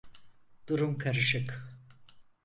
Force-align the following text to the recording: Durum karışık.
Durum 0.67 0.97
karışık. 0.97 1.67